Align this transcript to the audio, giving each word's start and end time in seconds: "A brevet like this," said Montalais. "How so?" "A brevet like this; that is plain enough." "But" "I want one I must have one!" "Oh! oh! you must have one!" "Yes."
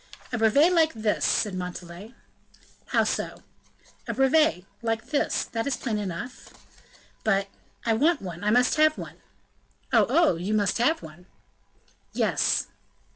"A 0.33 0.37
brevet 0.39 0.73
like 0.73 0.93
this," 0.95 1.23
said 1.23 1.53
Montalais. 1.53 2.15
"How 2.87 3.03
so?" 3.03 3.43
"A 4.07 4.15
brevet 4.15 4.63
like 4.81 5.11
this; 5.11 5.43
that 5.43 5.67
is 5.67 5.77
plain 5.77 5.99
enough." 5.99 6.49
"But" 7.23 7.47
"I 7.85 7.93
want 7.93 8.19
one 8.19 8.43
I 8.43 8.49
must 8.49 8.77
have 8.77 8.97
one!" 8.97 9.17
"Oh! 9.93 10.07
oh! 10.09 10.35
you 10.37 10.55
must 10.55 10.79
have 10.79 11.03
one!" 11.03 11.27
"Yes." 12.13 12.65